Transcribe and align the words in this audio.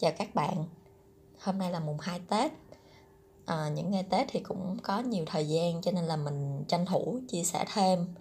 Chào 0.00 0.12
các 0.18 0.34
bạn. 0.34 0.64
Hôm 1.40 1.58
nay 1.58 1.70
là 1.70 1.80
mùng 1.80 1.98
2 1.98 2.20
Tết. 2.28 2.52
À, 3.46 3.68
Những 3.68 3.90
ngày 3.90 4.06
Tết 4.10 4.26
thì 4.30 4.40
cũng 4.40 4.78
có 4.82 4.98
nhiều 4.98 5.24
thời 5.26 5.48
gian 5.48 5.82
Cho 5.82 5.92
nên 5.92 6.04
là 6.04 6.16
mình 6.16 6.64
tranh 6.68 6.86
thủ 6.86 7.20
chia 7.28 7.42
sẻ 7.42 7.64
thêm. 7.74 8.14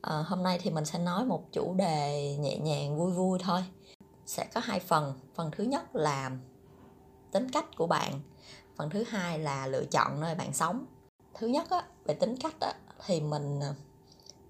À, 0.00 0.24
Hôm 0.26 0.42
nay 0.42 0.58
thì 0.62 0.70
mình 0.70 0.84
sẽ 0.84 0.98
nói 0.98 1.24
một 1.24 1.52
chủ 1.52 1.74
đề 1.74 2.36
nhẹ 2.40 2.56
nhàng 2.56 2.98
vui 2.98 3.12
vui 3.12 3.38
thôi. 3.42 3.64
Sẽ 4.26 4.46
có 4.54 4.60
hai 4.60 4.80
phần. 4.80 5.20
Phần 5.34 5.50
thứ 5.50 5.64
nhất 5.64 5.96
là 5.96 6.30
tính 7.32 7.50
cách 7.50 7.76
của 7.76 7.86
bạn. 7.86 8.20
Phần 8.76 8.90
thứ 8.90 9.04
hai 9.08 9.38
là 9.38 9.66
lựa 9.66 9.84
chọn 9.84 10.20
nơi 10.20 10.34
bạn 10.34 10.52
sống. 10.52 10.86
Thứ 11.34 11.46
nhất 11.46 11.70
á, 11.70 11.82
về 12.04 12.14
tính 12.14 12.36
cách 12.36 12.60
á, 12.60 12.74
thì 13.06 13.20
mình 13.20 13.60
ờ, 13.60 13.74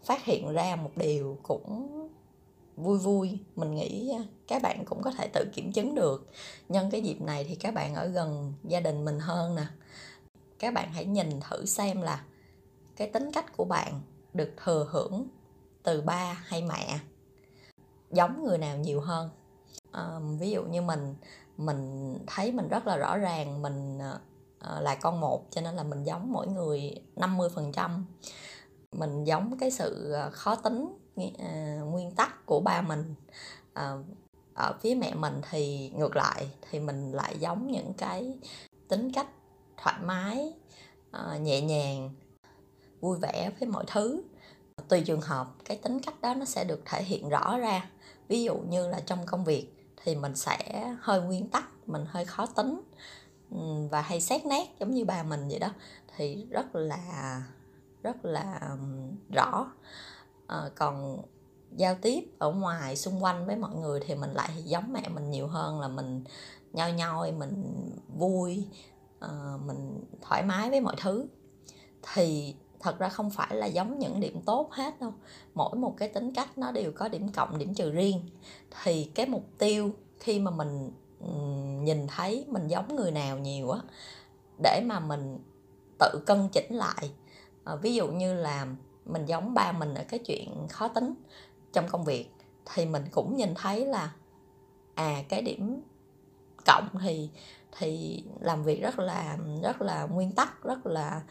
phát 0.05 0.25
hiện 0.25 0.53
ra 0.53 0.77
một 0.77 0.91
điều 0.97 1.39
cũng 1.43 2.09
vui 2.83 2.99
vui 2.99 3.39
mình 3.57 3.75
nghĩ 3.75 4.13
các 4.49 4.63
bạn 4.63 4.85
cũng 4.85 5.03
có 5.03 5.11
thể 5.11 5.29
tự 5.33 5.45
kiểm 5.53 5.73
chứng 5.73 5.95
được. 5.95 6.31
Nhân 6.69 6.91
cái 6.91 7.03
dịp 7.03 7.21
này 7.21 7.45
thì 7.45 7.55
các 7.55 7.75
bạn 7.75 7.95
ở 7.95 8.07
gần 8.07 8.55
gia 8.65 8.81
đình 8.81 9.05
mình 9.05 9.19
hơn 9.19 9.55
nè. 9.55 9.67
Các 10.59 10.75
bạn 10.75 10.93
hãy 10.93 11.05
nhìn 11.05 11.41
thử 11.41 11.65
xem 11.67 12.03
là 12.03 12.25
cái 12.97 13.11
tính 13.11 13.31
cách 13.33 13.57
của 13.57 13.65
bạn 13.65 14.01
được 14.35 14.51
thừa 14.65 14.89
hưởng 14.91 15.29
từ 15.83 16.01
ba 16.01 16.33
hay 16.47 16.63
mẹ 16.63 16.99
giống 18.11 18.45
người 18.45 18.59
nào 18.59 18.77
nhiều 18.77 19.01
hơn. 19.01 19.31
À, 19.93 20.21
ví 20.39 20.51
dụ 20.51 20.65
như 20.65 20.83
mình 20.83 21.15
mình 21.57 22.15
thấy 22.27 22.53
mình 22.53 22.69
rất 22.69 22.87
là 22.87 22.97
rõ 22.97 23.17
ràng 23.17 23.63
mình 23.63 23.99
à, 23.99 24.19
à, 24.59 24.81
là 24.81 24.95
con 24.95 25.21
một 25.21 25.47
cho 25.51 25.61
nên 25.61 25.75
là 25.75 25.83
mình 25.83 26.05
giống 26.05 26.33
mỗi 26.33 26.47
người 26.47 26.95
50% 27.17 28.03
mình 28.93 29.25
giống 29.25 29.59
cái 29.59 29.71
sự 29.71 30.13
à, 30.13 30.31
khó 30.31 30.55
tính 30.55 31.00
À, 31.39 31.81
nguyên 31.85 32.11
tắc 32.11 32.47
của 32.47 32.61
ba 32.61 32.83
mình 32.83 33.15
à, 33.73 33.97
ở 34.55 34.75
phía 34.81 34.95
mẹ 34.95 35.15
mình 35.15 35.41
thì 35.51 35.91
ngược 35.97 36.17
lại, 36.17 36.51
thì 36.71 36.81
mình 36.81 37.13
lại 37.13 37.39
giống 37.39 37.71
những 37.71 37.93
cái 37.99 38.39
tính 38.89 39.13
cách 39.13 39.29
thoải 39.77 40.01
mái 40.03 40.53
à, 41.11 41.37
nhẹ 41.37 41.61
nhàng, 41.61 42.11
vui 43.01 43.19
vẻ 43.23 43.51
với 43.61 43.69
mọi 43.69 43.85
thứ. 43.87 44.23
Tùy 44.89 45.01
trường 45.07 45.21
hợp, 45.21 45.47
cái 45.65 45.77
tính 45.77 46.01
cách 46.01 46.21
đó 46.21 46.35
nó 46.35 46.45
sẽ 46.45 46.65
được 46.65 46.83
thể 46.85 47.03
hiện 47.03 47.29
rõ 47.29 47.59
ra. 47.59 47.91
Ví 48.29 48.43
dụ 48.43 48.59
như 48.59 48.89
là 48.89 49.01
trong 49.07 49.27
công 49.27 49.45
việc 49.45 49.93
thì 50.05 50.17
mình 50.17 50.37
sẽ 50.37 50.91
hơi 51.01 51.21
nguyên 51.21 51.49
tắc, 51.49 51.65
mình 51.87 52.05
hơi 52.09 52.25
khó 52.25 52.47
tính 52.47 52.81
và 53.91 54.01
hay 54.01 54.21
xét 54.21 54.47
nét 54.47 54.67
giống 54.81 54.91
như 54.91 55.05
bà 55.05 55.23
mình 55.23 55.49
vậy 55.49 55.59
đó, 55.59 55.69
thì 56.17 56.47
rất 56.51 56.75
là 56.75 57.43
rất 58.03 58.25
là 58.25 58.77
rõ 59.35 59.73
à, 60.51 60.71
còn 60.75 61.23
giao 61.77 61.95
tiếp 62.03 62.25
ở 62.39 62.53
ngoài 62.53 62.97
xung 62.97 63.23
quanh 63.23 63.47
với 63.47 63.57
mọi 63.57 63.75
người 63.75 64.01
thì 64.07 64.15
mình 64.15 64.31
lại 64.31 64.51
giống 64.65 64.93
mẹ 64.93 65.09
mình 65.09 65.31
nhiều 65.31 65.47
hơn 65.47 65.81
là 65.81 65.89
mình 65.89 66.25
nhoi 66.73 66.93
nhoi 66.93 67.33
mình 67.33 67.65
vui 68.19 68.67
à, 69.21 69.29
mình 69.67 70.05
thoải 70.21 70.43
mái 70.43 70.71
với 70.71 70.81
mọi 70.81 70.95
thứ. 71.03 71.27
Thì 72.15 72.55
thật 72.81 72.99
ra 72.99 73.09
không 73.09 73.31
phải 73.31 73.57
là 73.57 73.67
giống 73.67 73.99
những 73.99 74.21
điểm 74.21 74.43
tốt 74.43 74.69
hết 74.73 75.01
đâu. 75.01 75.13
Mỗi 75.55 75.77
một 75.77 75.95
cái 75.97 76.09
tính 76.09 76.35
cách 76.35 76.59
nó 76.59 76.73
đều 76.73 76.93
có 76.93 77.09
điểm 77.09 77.33
cộng 77.33 77.59
điểm 77.59 77.75
trừ 77.75 77.91
riêng. 77.91 78.21
Thì 78.83 79.05
cái 79.15 79.27
mục 79.27 79.45
tiêu 79.59 79.91
khi 80.19 80.39
mà 80.39 80.51
mình 80.51 80.93
nhìn 81.85 82.07
thấy 82.07 82.45
mình 82.49 82.69
giống 82.69 82.97
người 82.97 83.11
nào 83.11 83.39
nhiều 83.39 83.71
á 83.71 83.81
để 84.63 84.83
mà 84.87 85.01
mình 85.01 85.39
tự 85.99 86.23
cân 86.27 86.49
chỉnh 86.53 86.75
lại. 86.75 87.11
À, 87.65 87.77
ví 87.77 87.95
dụ 87.95 88.09
như 88.09 88.35
là 88.35 88.67
mình 89.13 89.27
giống 89.27 89.55
ba 89.55 89.73
mình 89.73 89.95
ở 89.95 90.05
cái 90.09 90.21
chuyện 90.21 90.69
khó 90.69 90.89
tính 90.89 91.15
trong 91.73 91.89
công 91.89 92.05
việc 92.05 92.31
thì 92.75 92.87
mình 92.87 93.05
cũng 93.11 93.37
nhìn 93.37 93.55
thấy 93.55 93.87
là 93.87 94.13
à 94.95 95.23
cái 95.29 95.43
điểm 95.43 95.83
cộng 96.67 96.89
thì 97.01 97.31
thì 97.79 98.25
làm 98.41 98.65
việc 98.65 98.83
rất 98.83 98.99
là 98.99 99.39
rất 99.63 99.83
là 99.83 100.05
nguyên 100.05 100.33
tắc 100.33 100.65
rất 100.65 100.87
là 100.87 101.23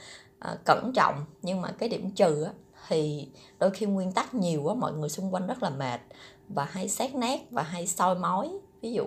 uh, 0.51 0.59
cẩn 0.65 0.91
trọng. 0.95 1.25
Nhưng 1.41 1.61
mà 1.61 1.71
cái 1.71 1.89
điểm 1.89 2.11
trừ 2.11 2.43
á, 2.43 2.51
thì 2.87 3.29
đôi 3.59 3.71
khi 3.71 3.85
nguyên 3.85 4.11
tắc 4.11 4.33
nhiều 4.33 4.61
quá 4.63 4.73
mọi 4.73 4.93
người 4.93 5.09
xung 5.09 5.33
quanh 5.33 5.47
rất 5.47 5.63
là 5.63 5.69
mệt 5.69 6.01
và 6.49 6.65
hay 6.65 6.89
xét 6.89 7.15
nét 7.15 7.47
và 7.51 7.63
hay 7.63 7.87
soi 7.87 8.15
mói. 8.15 8.49
Ví 8.81 8.93
dụ 8.93 9.05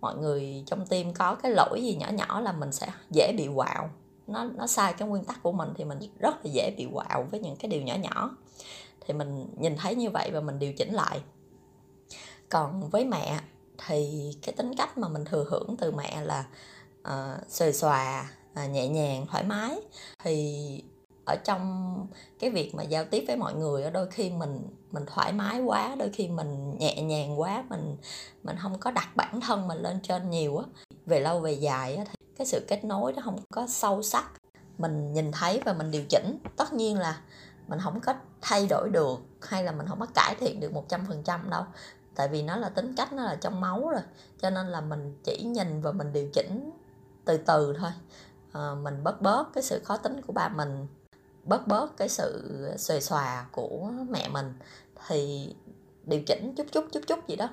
mọi 0.00 0.16
người 0.16 0.62
trong 0.66 0.86
tim 0.86 1.14
có 1.14 1.34
cái 1.34 1.52
lỗi 1.52 1.80
gì 1.82 1.96
nhỏ 1.96 2.08
nhỏ 2.10 2.40
là 2.40 2.52
mình 2.52 2.72
sẽ 2.72 2.88
dễ 3.10 3.32
bị 3.36 3.48
quạo 3.54 3.90
nó 4.26 4.44
nó 4.44 4.66
sai 4.66 4.92
cái 4.92 5.08
nguyên 5.08 5.24
tắc 5.24 5.42
của 5.42 5.52
mình 5.52 5.68
thì 5.76 5.84
mình 5.84 5.98
rất 6.18 6.34
là 6.44 6.50
dễ 6.52 6.74
bị 6.76 6.88
quạo 6.92 7.26
với 7.30 7.40
những 7.40 7.56
cái 7.56 7.70
điều 7.70 7.82
nhỏ 7.82 7.94
nhỏ. 7.94 8.36
Thì 9.00 9.14
mình 9.14 9.46
nhìn 9.58 9.76
thấy 9.76 9.94
như 9.94 10.10
vậy 10.10 10.30
và 10.32 10.40
mình 10.40 10.58
điều 10.58 10.72
chỉnh 10.72 10.92
lại. 10.92 11.22
Còn 12.48 12.90
với 12.90 13.04
mẹ 13.04 13.40
thì 13.86 14.30
cái 14.42 14.54
tính 14.54 14.74
cách 14.76 14.98
mà 14.98 15.08
mình 15.08 15.24
thừa 15.24 15.44
hưởng 15.50 15.76
từ 15.78 15.92
mẹ 15.92 16.22
là 16.22 16.46
ờ, 17.02 17.38
uh, 17.42 17.50
xòe 17.50 17.72
xòa 17.72 18.30
uh, 18.64 18.70
nhẹ 18.70 18.88
nhàng 18.88 19.26
thoải 19.26 19.44
mái. 19.44 19.80
Thì 20.22 20.82
ở 21.26 21.36
trong 21.44 21.94
cái 22.38 22.50
việc 22.50 22.74
mà 22.74 22.82
giao 22.82 23.04
tiếp 23.04 23.24
với 23.26 23.36
mọi 23.36 23.54
người 23.54 23.90
đôi 23.90 24.10
khi 24.10 24.30
mình 24.30 24.60
mình 24.90 25.04
thoải 25.06 25.32
mái 25.32 25.60
quá 25.60 25.94
đôi 25.98 26.10
khi 26.10 26.28
mình 26.28 26.78
nhẹ 26.78 27.02
nhàng 27.02 27.40
quá 27.40 27.64
mình 27.70 27.96
mình 28.42 28.56
không 28.62 28.78
có 28.80 28.90
đặt 28.90 29.16
bản 29.16 29.40
thân 29.40 29.68
mình 29.68 29.78
lên 29.78 30.00
trên 30.02 30.30
nhiều 30.30 30.56
á. 30.56 30.64
Về 31.06 31.20
lâu 31.20 31.40
về 31.40 31.52
dài 31.52 31.96
á 31.96 32.04
thì 32.04 32.23
cái 32.36 32.46
sự 32.46 32.64
kết 32.68 32.84
nối 32.84 33.12
nó 33.12 33.22
không 33.22 33.38
có 33.52 33.66
sâu 33.66 34.02
sắc. 34.02 34.32
Mình 34.78 35.12
nhìn 35.12 35.32
thấy 35.32 35.60
và 35.64 35.72
mình 35.72 35.90
điều 35.90 36.02
chỉnh. 36.08 36.38
Tất 36.56 36.72
nhiên 36.72 36.98
là 36.98 37.20
mình 37.68 37.78
không 37.80 38.00
có 38.00 38.14
thay 38.40 38.66
đổi 38.66 38.90
được 38.90 39.18
hay 39.42 39.64
là 39.64 39.72
mình 39.72 39.86
không 39.86 40.00
có 40.00 40.06
cải 40.14 40.34
thiện 40.34 40.60
được 40.60 40.72
một 40.72 40.88
trăm 40.88 41.06
phần 41.08 41.22
trăm 41.22 41.50
đâu. 41.50 41.64
Tại 42.14 42.28
vì 42.28 42.42
nó 42.42 42.56
là 42.56 42.68
tính 42.68 42.94
cách 42.96 43.12
nó 43.12 43.24
là 43.24 43.34
trong 43.34 43.60
máu 43.60 43.88
rồi. 43.88 44.02
Cho 44.40 44.50
nên 44.50 44.66
là 44.66 44.80
mình 44.80 45.18
chỉ 45.24 45.42
nhìn 45.44 45.80
và 45.80 45.92
mình 45.92 46.12
điều 46.12 46.28
chỉnh 46.32 46.70
từ 47.24 47.36
từ 47.36 47.74
thôi. 47.78 47.90
À, 48.52 48.74
mình 48.82 49.04
bớt 49.04 49.22
bớt 49.22 49.52
cái 49.52 49.62
sự 49.62 49.80
khó 49.84 49.96
tính 49.96 50.22
của 50.22 50.32
ba 50.32 50.48
mình. 50.48 50.86
Bớt 51.44 51.68
bớt 51.68 51.96
cái 51.96 52.08
sự 52.08 52.60
xòe 52.78 53.00
xòa 53.00 53.46
của 53.52 53.90
mẹ 54.08 54.28
mình. 54.28 54.54
Thì 55.08 55.48
điều 56.04 56.22
chỉnh 56.26 56.54
chút 56.56 56.66
chút 56.72 56.84
chút 56.92 57.00
chút 57.06 57.28
gì 57.28 57.36
đó 57.36 57.48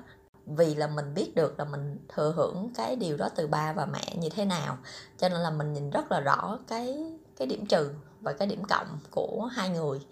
vì 0.46 0.74
là 0.74 0.86
mình 0.86 1.14
biết 1.14 1.32
được 1.34 1.58
là 1.58 1.64
mình 1.64 1.98
thừa 2.08 2.32
hưởng 2.36 2.70
cái 2.74 2.96
điều 2.96 3.16
đó 3.16 3.28
từ 3.36 3.46
ba 3.46 3.72
và 3.72 3.86
mẹ 3.86 4.16
như 4.16 4.28
thế 4.28 4.44
nào. 4.44 4.78
Cho 5.18 5.28
nên 5.28 5.38
là 5.38 5.50
mình 5.50 5.72
nhìn 5.72 5.90
rất 5.90 6.12
là 6.12 6.20
rõ 6.20 6.58
cái 6.68 7.12
cái 7.36 7.46
điểm 7.46 7.66
trừ 7.66 7.90
và 8.20 8.32
cái 8.32 8.48
điểm 8.48 8.64
cộng 8.64 8.98
của 9.10 9.48
hai 9.52 9.68
người. 9.68 10.06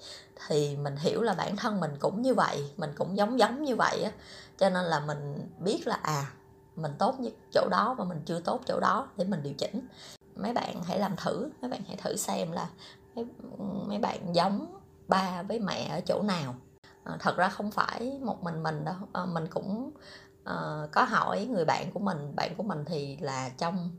Thì 0.47 0.77
mình 0.77 0.97
hiểu 0.97 1.23
là 1.23 1.35
bản 1.35 1.57
thân 1.57 1.81
mình 1.81 1.97
cũng 1.99 2.23
như 2.23 2.35
vậy 2.35 2.71
mình 2.77 2.91
cũng 2.97 3.17
giống 3.17 3.39
giống 3.39 3.63
như 3.63 3.77
vậy 3.77 4.03
á. 4.03 4.13
Cho 4.59 4.71
nên 4.71 4.85
là 4.85 5.01
mình 5.01 5.49
biết 5.59 5.87
là 5.87 5.95
à 6.03 6.33
mình 6.77 6.93
tốt 6.99 7.21
nhất 7.21 7.33
chỗ 7.53 7.69
đó 7.71 7.95
và 7.99 8.05
mình 8.05 8.23
chưa 8.27 8.41
tốt 8.41 8.61
chỗ 8.67 8.81
đó 8.81 9.09
để 9.17 9.25
mình 9.25 9.43
điều 9.43 9.55
chỉnh. 9.55 9.81
Mấy 10.37 10.53
bạn 10.53 10.83
hãy 10.83 10.99
làm 10.99 11.17
thử 11.17 11.51
mấy 11.61 11.71
bạn 11.71 11.81
hãy 11.87 11.97
thử 11.97 12.17
xem 12.17 12.53
là 12.53 12.69
mấy, 13.15 13.27
mấy 13.89 13.99
bạn 13.99 14.35
giống 14.35 14.67
ba 15.09 15.43
với 15.43 15.59
mẹ 15.59 15.89
ở 15.91 16.01
chỗ 16.01 16.23
nào 16.23 16.55
à, 17.11 17.17
thật 17.21 17.37
ra 17.37 17.49
không 17.49 17.71
phải 17.71 18.19
một 18.23 18.43
mình 18.43 18.63
mình 18.63 18.85
đâu. 18.85 18.95
À, 19.13 19.25
mình 19.27 19.47
cũng 19.51 19.91
à, 20.45 20.87
có 20.93 21.05
hỏi 21.05 21.47
người 21.47 21.65
bạn 21.65 21.91
của 21.95 22.01
mình 22.01 22.33
bạn 22.37 22.55
của 22.57 22.63
mình 22.63 22.85
thì 22.87 23.17
là 23.17 23.51
trong 23.59 23.91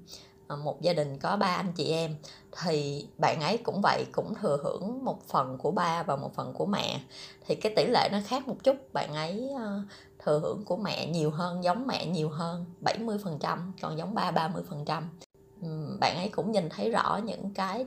một 0.64 0.82
gia 0.82 0.94
đình 0.94 1.20
có 1.20 1.38
ba 1.38 1.48
anh 1.48 1.72
chị 1.72 1.92
em 1.92 2.16
thì 2.62 3.08
bạn 3.18 3.42
ấy 3.42 3.58
cũng 3.58 3.82
vậy 3.82 4.06
cũng 4.12 4.34
thừa 4.42 4.58
hưởng 4.64 5.06
một 5.06 5.24
phần 5.28 5.58
của 5.58 5.72
ba 5.72 6.04
và 6.04 6.16
một 6.16 6.36
phần 6.36 6.54
của 6.54 6.66
mẹ. 6.66 7.02
Thì 7.48 7.56
cái 7.56 7.74
tỷ 7.76 7.86
lệ 7.88 8.10
nó 8.12 8.18
khác 8.26 8.48
một 8.48 8.58
chút 8.64 8.76
bạn 8.94 9.14
ấy 9.14 9.52
thừa 10.20 10.40
hưởng 10.40 10.66
của 10.66 10.78
mẹ 10.78 11.08
nhiều 11.08 11.32
hơn 11.32 11.64
giống 11.64 11.88
mẹ 11.88 12.06
nhiều 12.06 12.30
hơn 12.30 12.66
70% 12.82 13.72
còn 13.82 13.98
giống 13.98 14.14
ba 14.14 14.32
30% 14.32 15.04
bạn 16.00 16.18
ấy 16.18 16.30
cũng 16.30 16.52
nhìn 16.52 16.70
thấy 16.70 16.92
rõ 16.92 17.20
những 17.26 17.54
cái 17.54 17.86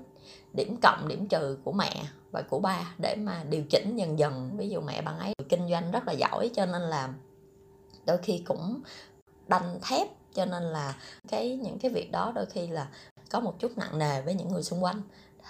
điểm 0.53 0.77
cộng 0.83 1.09
điểm 1.09 1.29
trừ 1.29 1.59
của 1.65 1.73
mẹ 1.73 2.05
và 2.31 2.43
của 2.43 2.59
ba 2.59 2.95
để 2.99 3.17
mà 3.17 3.45
điều 3.51 3.63
chỉnh 3.71 3.97
dần 3.97 4.19
dần. 4.19 4.57
Ví 4.57 4.69
dụ 4.69 4.81
mẹ 4.81 5.03
bạn 5.03 5.19
ấy 5.19 5.35
kinh 5.49 5.69
doanh 5.71 5.91
rất 5.91 6.07
là 6.07 6.13
giỏi 6.13 6.51
cho 6.55 6.67
nên 6.67 6.83
là 6.83 7.15
đôi 8.07 8.19
khi 8.19 8.43
cũng 8.47 8.81
đanh 9.47 9.79
thép 9.83 10.09
cho 10.35 10.45
nên 10.45 10.63
là 10.63 10.97
cái 11.29 11.57
những 11.57 11.79
cái 11.79 11.91
việc 11.91 12.13
đó 12.13 12.33
đôi 12.35 12.47
khi 12.47 12.67
là 12.67 12.89
có 13.31 13.41
một 13.41 13.55
chút 13.59 13.79
nặng 13.79 13.99
nề 13.99 14.23
với 14.23 14.35
những 14.35 14.49
người 14.49 14.63
xung 14.63 14.85
quanh. 14.85 15.03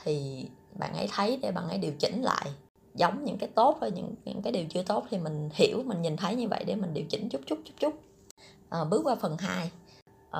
Thì 0.04 0.46
bạn 0.72 0.94
ấy 0.94 1.08
thấy 1.12 1.38
để 1.42 1.52
bạn 1.52 1.68
ấy 1.68 1.78
điều 1.78 1.92
chỉnh 1.98 2.22
lại 2.22 2.50
giống 2.94 3.24
những 3.24 3.38
cái 3.38 3.48
tốt 3.54 3.78
và 3.80 3.88
những 3.88 4.14
những 4.24 4.42
cái 4.42 4.52
điều 4.52 4.64
chưa 4.70 4.82
tốt 4.82 5.04
thì 5.10 5.18
mình 5.18 5.48
hiểu 5.52 5.82
mình 5.84 6.02
nhìn 6.02 6.16
thấy 6.16 6.34
như 6.34 6.48
vậy 6.48 6.64
để 6.64 6.74
mình 6.74 6.94
điều 6.94 7.04
chỉnh 7.08 7.28
chút 7.28 7.40
chút 7.46 7.58
chút 7.64 7.74
chút. 7.78 7.94
À, 8.68 8.84
bước 8.84 9.00
qua 9.04 9.14
phần 9.14 9.36
2 9.38 9.70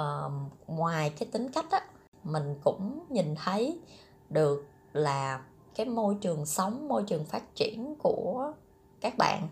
uh, 0.01 0.33
ngoài 0.67 1.11
cái 1.19 1.29
tính 1.33 1.51
cách 1.51 1.71
á 1.71 1.81
mình 2.25 2.55
cũng 2.65 3.07
nhìn 3.11 3.35
thấy 3.35 3.81
được 4.31 4.67
là 4.93 5.41
cái 5.75 5.87
môi 5.87 6.17
trường 6.21 6.47
sống 6.47 6.89
môi 6.89 7.03
trường 7.07 7.25
phát 7.25 7.55
triển 7.55 7.95
của 7.99 8.53
các 9.01 9.19
bạn 9.19 9.49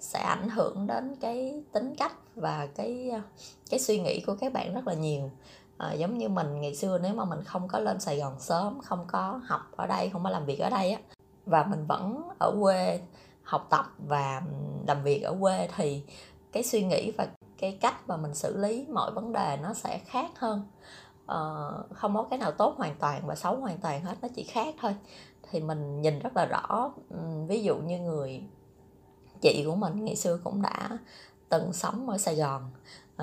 sẽ 0.00 0.18
ảnh 0.18 0.48
hưởng 0.48 0.86
đến 0.86 1.16
cái 1.20 1.62
tính 1.72 1.94
cách 1.98 2.12
và 2.34 2.68
cái 2.74 3.10
ờ, 3.10 3.20
cái 3.70 3.80
suy 3.80 3.98
nghĩ 4.00 4.20
của 4.26 4.36
các 4.40 4.52
bạn 4.52 4.74
rất 4.74 4.86
là 4.86 4.94
nhiều. 4.94 5.30
À, 5.78 5.92
giống 5.92 6.18
như 6.18 6.28
mình 6.28 6.60
ngày 6.60 6.74
xưa 6.74 6.98
nếu 7.02 7.14
mà 7.14 7.24
mình 7.24 7.44
không 7.44 7.68
có 7.68 7.78
lên 7.78 8.00
Sài 8.00 8.18
Gòn 8.18 8.40
sớm 8.40 8.80
không 8.80 9.04
có 9.08 9.40
học 9.46 9.60
ở 9.76 9.86
đây 9.86 10.10
không 10.12 10.24
có 10.24 10.30
làm 10.30 10.46
việc 10.46 10.58
ở 10.58 10.70
đây 10.70 10.92
á 10.92 11.00
và 11.46 11.64
mình 11.64 11.86
vẫn 11.86 12.28
ở 12.40 12.54
quê 12.60 13.00
học 13.42 13.66
tập 13.70 13.86
và 14.08 14.42
làm 14.86 15.02
việc 15.02 15.20
ở 15.22 15.36
quê 15.40 15.68
thì 15.76 16.02
cái 16.52 16.62
suy 16.62 16.82
nghĩ 16.82 17.10
và 17.10 17.26
cái 17.58 17.78
cách 17.80 18.08
mà 18.08 18.16
mình 18.16 18.34
xử 18.34 18.56
lý 18.56 18.86
mọi 18.88 19.10
vấn 19.12 19.32
đề 19.32 19.58
nó 19.62 19.74
sẽ 19.74 20.00
khác 20.06 20.30
hơn. 20.38 20.62
Uh, 21.24 21.96
không 21.96 22.14
có 22.14 22.22
cái 22.30 22.38
nào 22.38 22.52
tốt 22.52 22.74
hoàn 22.76 22.94
toàn 22.98 23.26
và 23.26 23.34
xấu 23.34 23.56
hoàn 23.56 23.78
toàn 23.78 24.04
hết 24.04 24.14
nó 24.22 24.28
chỉ 24.36 24.42
khác 24.42 24.74
thôi. 24.80 24.94
Thì 25.50 25.60
mình 25.60 26.02
nhìn 26.02 26.18
rất 26.18 26.36
là 26.36 26.46
rõ 26.46 26.92
ví 27.48 27.62
dụ 27.62 27.76
như 27.76 27.98
người 27.98 28.42
chị 29.42 29.62
của 29.66 29.74
mình 29.74 30.04
ngày 30.04 30.16
xưa 30.16 30.38
cũng 30.44 30.62
đã 30.62 30.98
từng 31.48 31.72
sống 31.72 32.10
ở 32.10 32.18
sài 32.18 32.36
gòn 32.36 32.70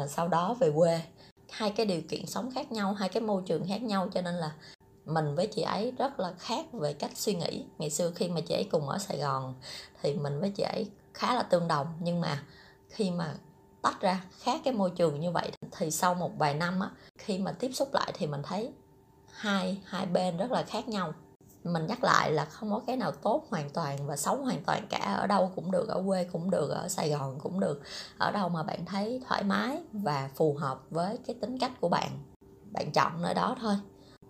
uh, 0.03 0.09
sau 0.09 0.27
đó 0.27 0.55
về 0.59 0.71
quê. 0.75 1.01
Hai 1.49 1.69
cái 1.69 1.85
điều 1.85 2.01
kiện 2.09 2.25
sống 2.25 2.51
khác 2.51 2.71
nhau 2.71 2.93
hai 2.93 3.09
cái 3.09 3.21
môi 3.21 3.41
trường 3.45 3.67
khác 3.67 3.81
nhau 3.83 4.07
cho 4.13 4.21
nên 4.21 4.35
là 4.35 4.51
mình 5.05 5.35
với 5.35 5.47
chị 5.47 5.61
ấy 5.61 5.93
rất 5.97 6.19
là 6.19 6.33
khác 6.39 6.65
về 6.73 6.93
cách 6.93 7.11
suy 7.15 7.35
nghĩ. 7.35 7.65
Ngày 7.77 7.89
xưa 7.89 8.11
khi 8.15 8.29
mà 8.29 8.41
chị 8.41 8.53
ấy 8.53 8.67
cùng 8.71 8.89
ở 8.89 8.97
sài 8.97 9.17
gòn 9.17 9.53
thì 10.01 10.13
mình 10.13 10.39
với 10.39 10.49
chị 10.49 10.63
ấy 10.63 10.91
khá 11.13 11.35
là 11.35 11.43
tương 11.43 11.67
đồng 11.67 11.87
nhưng 11.99 12.21
mà 12.21 12.43
khi 12.89 13.11
mà 13.11 13.35
tách 13.83 14.01
ra 14.01 14.23
khác 14.39 14.61
cái 14.63 14.73
môi 14.73 14.91
trường 14.95 15.19
như 15.19 15.31
vậy 15.31 15.51
thì 15.71 15.91
sau 15.91 16.13
một 16.13 16.31
vài 16.37 16.53
năm 16.53 16.79
á 16.79 16.89
khi 17.17 17.37
mà 17.37 17.51
tiếp 17.51 17.71
xúc 17.73 17.89
lại 17.93 18.11
thì 18.13 18.27
mình 18.27 18.41
thấy 18.43 18.73
hai 19.31 19.81
hai 19.85 20.05
bên 20.05 20.37
rất 20.37 20.51
là 20.51 20.63
khác 20.63 20.87
nhau. 20.87 21.13
Mình 21.63 21.85
nhắc 21.87 22.03
lại 22.03 22.31
là 22.31 22.45
không 22.45 22.71
có 22.71 22.81
cái 22.87 22.97
nào 22.97 23.11
tốt 23.11 23.45
hoàn 23.49 23.69
toàn 23.69 24.07
và 24.07 24.15
xấu 24.15 24.37
hoàn 24.37 24.63
toàn 24.63 24.87
cả 24.89 25.15
ở 25.17 25.27
đâu 25.27 25.51
cũng 25.55 25.71
được 25.71 25.87
ở 25.87 26.03
quê 26.07 26.23
cũng 26.23 26.49
được 26.49 26.69
ở 26.69 26.87
sài 26.87 27.09
gòn 27.09 27.39
cũng 27.39 27.59
được 27.59 27.81
ở 28.17 28.31
đâu 28.31 28.49
mà 28.49 28.63
bạn 28.63 28.85
thấy 28.85 29.21
thoải 29.27 29.43
mái 29.43 29.83
và 29.93 30.29
phù 30.35 30.53
hợp 30.53 30.79
với 30.89 31.19
cái 31.27 31.35
tính 31.41 31.57
cách 31.59 31.71
của 31.81 31.89
bạn. 31.89 32.09
Bạn 32.71 32.91
chọn 32.91 33.21
nơi 33.21 33.33
đó 33.33 33.55
thôi. 33.61 33.75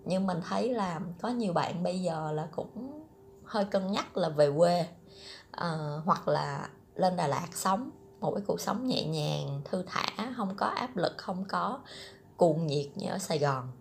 Nhưng 0.06 0.28
mình 0.28 0.42
thấy 0.50 0.74
là 0.74 1.00
có 1.22 1.30
nhiều 1.30 1.54
bạn 1.54 1.84
bây 1.84 2.02
giờ 2.02 2.32
là 2.32 2.48
cũng 2.56 3.06
hơi 3.46 3.66
cân 3.66 3.92
nhắc 3.92 4.18
là 4.18 4.30
về 4.30 4.52
quê 4.58 4.86
uh, 5.58 6.06
hoặc 6.06 6.28
là 6.28 6.70
lên 6.96 7.16
đà 7.16 7.28
lạt 7.28 7.48
sống 7.52 7.92
một 8.24 8.32
cái 8.36 8.44
cuộc 8.48 8.62
sống 8.62 8.88
nhẹ 8.88 9.06
nhàng 9.06 9.62
thư 9.66 9.84
thả 9.88 10.34
không 10.38 10.56
có 10.56 10.66
áp 10.66 10.98
lực 10.98 11.14
không 11.18 11.46
có 11.46 11.80
cuồng 12.38 12.68
nhiệt 12.68 12.86
như 12.96 13.10
ở 13.10 13.18
sài 13.18 13.40
gòn. 13.40 13.72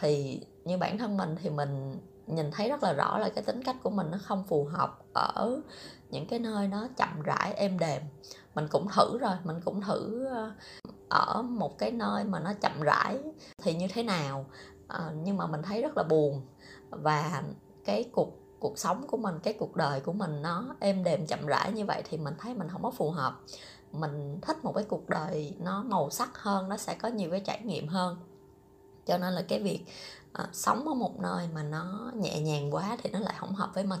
Thì 0.00 0.40
như 0.64 0.78
bản 0.78 0.98
thân 0.98 1.16
mình 1.16 1.36
thì 1.42 1.50
mình 1.50 2.00
nhìn 2.26 2.50
thấy 2.50 2.68
rất 2.68 2.82
là 2.82 2.92
rõ 2.92 3.18
là 3.18 3.28
cái 3.28 3.44
tính 3.44 3.62
cách 3.62 3.76
của 3.82 3.90
mình 3.90 4.10
nó 4.10 4.18
không 4.22 4.44
phù 4.48 4.64
hợp 4.64 4.98
ở 5.12 5.60
những 6.10 6.26
cái 6.26 6.38
nơi 6.38 6.68
nó 6.68 6.88
chậm 6.96 7.22
rãi 7.22 7.54
êm 7.54 7.78
đềm. 7.78 8.02
Mình 8.54 8.68
cũng 8.68 8.88
thử 8.88 9.18
rồi 9.18 9.34
mình 9.44 9.60
cũng 9.64 9.80
thử 9.80 10.26
ờ, 10.26 10.52
ở 11.08 11.42
một 11.42 11.78
cái 11.78 11.92
nơi 11.92 12.24
mà 12.24 12.40
nó 12.40 12.52
chậm 12.52 12.80
rãi 12.80 13.18
thì 13.62 13.74
như 13.74 13.86
thế 13.94 14.02
nào. 14.02 14.46
À, 14.88 15.10
nhưng 15.24 15.36
mà 15.36 15.46
mình 15.46 15.62
thấy 15.62 15.82
rất 15.82 15.96
là 15.96 16.02
buồn. 16.02 16.46
Và 16.90 17.42
cái 17.84 18.10
cuộc 18.12 18.41
cuộc 18.62 18.78
sống 18.78 19.06
của 19.06 19.16
mình 19.16 19.34
cái 19.42 19.54
cuộc 19.58 19.76
đời 19.76 20.00
của 20.00 20.12
mình 20.12 20.42
nó 20.42 20.74
êm 20.80 21.04
đềm 21.04 21.26
chậm 21.26 21.46
rãi 21.46 21.72
như 21.72 21.84
vậy 21.84 22.02
thì 22.08 22.18
mình 22.18 22.34
thấy 22.38 22.54
mình 22.54 22.68
không 22.68 22.82
có 22.82 22.90
phù 22.90 23.10
hợp. 23.10 23.40
Mình 23.92 24.38
thích 24.42 24.64
một 24.64 24.72
cái 24.74 24.84
cuộc 24.84 25.08
đời 25.08 25.56
nó 25.60 25.82
màu 25.82 26.10
sắc 26.10 26.38
hơn 26.38 26.68
nó 26.68 26.76
sẽ 26.76 26.94
có 26.94 27.08
nhiều 27.08 27.30
cái 27.30 27.40
trải 27.40 27.60
nghiệm 27.64 27.88
hơn. 27.88 28.16
Cho 29.06 29.18
nên 29.18 29.32
là 29.32 29.42
cái 29.48 29.62
việc 29.62 29.84
à, 30.32 30.48
sống 30.52 30.88
ở 30.88 30.94
một 30.94 31.20
nơi 31.20 31.48
mà 31.54 31.62
nó 31.62 32.10
nhẹ 32.14 32.40
nhàng 32.40 32.74
quá 32.74 32.96
thì 33.02 33.10
nó 33.10 33.18
lại 33.18 33.34
không 33.38 33.54
hợp 33.54 33.70
với 33.74 33.84
mình. 33.84 34.00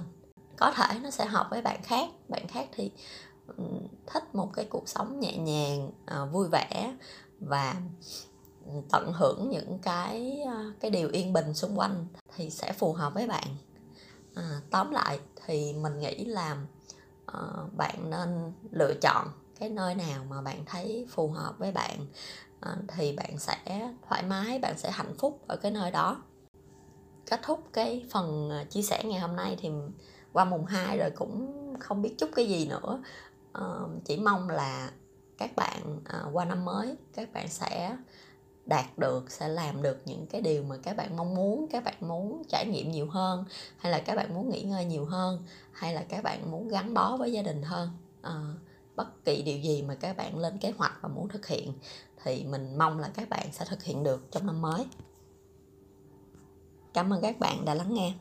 Có 0.56 0.72
thể 0.72 0.98
nó 1.02 1.10
sẽ 1.10 1.26
hợp 1.26 1.46
với 1.50 1.62
bạn 1.62 1.82
khác 1.82 2.08
bạn 2.28 2.48
khác 2.48 2.68
thì 2.72 2.90
um, 3.56 3.86
thích 4.06 4.34
một 4.34 4.50
cái 4.54 4.64
cuộc 4.64 4.88
sống 4.88 5.20
nhẹ 5.20 5.36
nhàng 5.36 5.90
à, 6.06 6.24
vui 6.24 6.48
vẻ 6.52 6.96
và 7.40 7.74
tận 8.90 9.12
hưởng 9.12 9.50
những 9.50 9.78
cái 9.78 10.40
ờ, 10.46 10.72
cái 10.80 10.90
điều 10.90 11.08
yên 11.08 11.32
bình 11.32 11.54
xung 11.54 11.78
quanh 11.78 12.06
thì 12.36 12.50
sẽ 12.50 12.72
phù 12.72 12.92
hợp 12.92 13.14
với 13.14 13.26
bạn 13.26 13.56
à, 14.34 14.60
tóm 14.70 14.90
lại 14.90 15.20
thì 15.46 15.72
mình 15.72 15.98
nghĩ 15.98 16.24
là 16.24 16.56
uh, 17.32 17.74
bạn 17.76 18.10
nên 18.10 18.52
lựa 18.70 18.94
chọn 19.02 19.28
cái 19.60 19.68
nơi 19.70 19.94
nào 19.94 20.24
mà 20.28 20.40
bạn 20.42 20.64
thấy 20.66 21.06
phù 21.10 21.28
hợp 21.28 21.54
với 21.58 21.72
bạn 21.72 22.06
uh, 22.66 22.78
thì 22.88 23.16
bạn 23.16 23.38
sẽ 23.38 23.90
thoải 24.08 24.22
mái 24.22 24.58
bạn 24.58 24.78
sẽ 24.78 24.90
hạnh 24.90 25.14
phúc 25.18 25.40
ở 25.48 25.56
cái 25.56 25.72
nơi 25.72 25.90
đó. 25.90 26.22
Kết 27.26 27.40
thúc 27.42 27.68
cái 27.72 28.04
phần 28.10 28.50
ờ, 28.50 28.64
chia 28.64 28.82
sẻ 28.82 29.02
ngày 29.04 29.20
hôm 29.20 29.36
nay 29.36 29.56
thì 29.60 29.70
qua 30.32 30.44
mùng 30.44 30.64
2 30.64 30.98
rồi 30.98 31.10
cũng 31.10 31.52
không 31.80 32.02
biết 32.02 32.14
chút 32.18 32.30
cái 32.36 32.48
gì 32.48 32.66
nữa. 32.66 33.02
Uh, 33.58 34.04
chỉ 34.04 34.16
mong 34.16 34.48
là 34.48 34.90
các 35.38 35.56
bạn 35.56 35.96
uh, 35.96 36.34
qua 36.34 36.44
năm 36.44 36.64
mới 36.64 36.96
các 37.12 37.32
bạn 37.32 37.48
sẽ 37.48 37.96
đạt 38.66 38.98
được 38.98 39.30
sẽ 39.30 39.48
làm 39.48 39.82
được 39.82 40.02
những 40.04 40.26
cái 40.26 40.40
điều 40.40 40.62
mà 40.62 40.76
các 40.82 40.96
bạn 40.96 41.16
mong 41.16 41.34
muốn 41.34 41.66
các 41.70 41.84
bạn 41.84 41.94
muốn 42.00 42.42
trải 42.48 42.66
nghiệm 42.66 42.90
nhiều 42.90 43.10
hơn 43.10 43.44
hay 43.76 43.92
là 43.92 44.00
các 44.00 44.14
bạn 44.14 44.34
muốn 44.34 44.50
nghỉ 44.50 44.62
ngơi 44.62 44.84
nhiều 44.84 45.04
hơn 45.04 45.42
hay 45.72 45.94
là 45.94 46.04
các 46.08 46.24
bạn 46.24 46.50
muốn 46.50 46.68
gắn 46.68 46.94
bó 46.94 47.16
với 47.16 47.32
gia 47.32 47.42
đình 47.42 47.62
hơn. 47.62 47.90
À, 48.22 48.32
bất 48.96 49.24
kỳ 49.24 49.42
điều 49.42 49.58
gì 49.58 49.82
mà 49.82 49.94
các 49.94 50.16
bạn 50.16 50.38
lên 50.38 50.58
kế 50.58 50.70
hoạch 50.70 50.92
và 51.00 51.08
muốn 51.08 51.28
thực 51.28 51.46
hiện 51.46 51.72
thì 52.24 52.44
mình 52.44 52.78
mong 52.78 52.98
là 52.98 53.10
các 53.14 53.28
bạn 53.28 53.52
sẽ 53.52 53.64
thực 53.64 53.82
hiện 53.82 54.02
được 54.02 54.30
trong 54.30 54.46
năm 54.46 54.62
mới. 54.62 54.86
Cảm 56.94 57.12
ơn 57.12 57.22
các 57.22 57.38
bạn 57.38 57.64
đã 57.64 57.74
lắng 57.74 57.94
nghe. 57.94 58.14